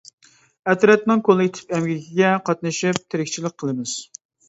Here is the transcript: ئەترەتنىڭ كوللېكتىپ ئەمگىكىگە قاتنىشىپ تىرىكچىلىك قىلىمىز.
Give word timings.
ئەترەتنىڭ 0.73 1.21
كوللېكتىپ 1.27 1.75
ئەمگىكىگە 1.79 2.35
قاتنىشىپ 2.51 3.05
تىرىكچىلىك 3.07 3.61
قىلىمىز. 3.63 3.99